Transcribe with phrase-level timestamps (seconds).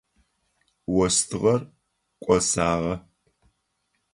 [1.01, 1.61] Остыгъэр
[2.23, 2.95] кӏосагъэ.